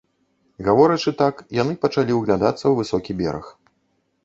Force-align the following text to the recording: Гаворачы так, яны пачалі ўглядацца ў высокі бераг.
Гаворачы 0.67 1.11
так, 1.19 1.35
яны 1.61 1.77
пачалі 1.85 2.17
ўглядацца 2.19 2.61
ў 2.67 2.73
высокі 2.83 3.11
бераг. 3.23 3.45